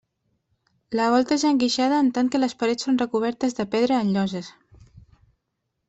[0.99, 4.53] La volta és enguixada en tant que les parets són recobertes de pedra en lloses.